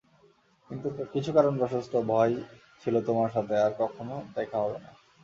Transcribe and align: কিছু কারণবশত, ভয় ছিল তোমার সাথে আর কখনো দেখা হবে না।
কিছু 1.13 1.31
কারণবশত, 1.33 1.93
ভয় 2.07 2.33
ছিল 2.81 2.95
তোমার 3.01 3.29
সাথে 3.29 3.55
আর 3.57 3.71
কখনো 3.79 4.15
দেখা 4.35 4.57
হবে 4.57 4.77
না। 4.79 4.91